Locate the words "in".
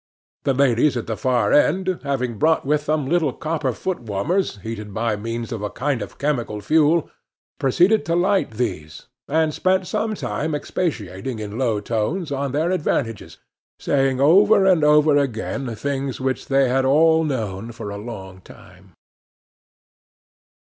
10.55-10.55, 11.37-11.55